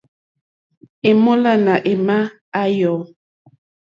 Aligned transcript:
È 1.07 1.11
mólánà 1.23 1.73
émá 1.91 2.17
à 2.59 2.61
yɔ̌. 2.77 2.97